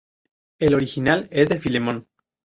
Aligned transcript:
El 0.57 0.73
original 0.73 1.27
es 1.29 1.47
de 1.49 1.59
Filemón. 1.59 2.07